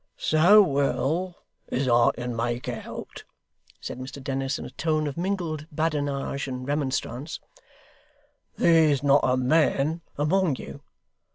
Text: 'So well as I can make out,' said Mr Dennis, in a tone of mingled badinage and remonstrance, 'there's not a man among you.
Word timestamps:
'So 0.17 0.63
well 0.63 1.43
as 1.71 1.87
I 1.87 2.09
can 2.15 2.35
make 2.35 2.67
out,' 2.67 3.23
said 3.79 3.99
Mr 3.99 4.19
Dennis, 4.19 4.57
in 4.57 4.65
a 4.65 4.71
tone 4.71 5.05
of 5.05 5.15
mingled 5.15 5.67
badinage 5.71 6.47
and 6.47 6.67
remonstrance, 6.67 7.39
'there's 8.57 9.03
not 9.03 9.21
a 9.23 9.37
man 9.37 10.01
among 10.17 10.55
you. 10.55 10.81